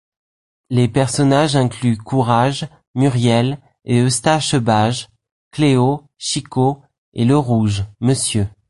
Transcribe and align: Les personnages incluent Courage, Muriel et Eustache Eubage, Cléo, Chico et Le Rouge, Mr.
Les 0.71 0.87
personnages 0.87 1.55
incluent 1.55 1.97
Courage, 1.99 2.67
Muriel 2.95 3.59
et 3.85 3.99
Eustache 3.99 4.55
Eubage, 4.55 5.09
Cléo, 5.51 6.03
Chico 6.17 6.81
et 7.13 7.23
Le 7.25 7.37
Rouge, 7.37 7.83
Mr. 7.99 8.45